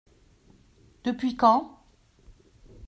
[1.03, 1.83] Depuis quand?